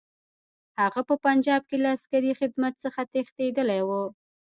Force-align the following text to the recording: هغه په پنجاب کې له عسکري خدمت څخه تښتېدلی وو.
هغه 0.81 1.01
په 1.09 1.15
پنجاب 1.25 1.61
کې 1.69 1.77
له 1.83 1.89
عسکري 1.95 2.31
خدمت 2.39 2.73
څخه 2.83 3.01
تښتېدلی 3.13 3.81
وو. 3.87 4.03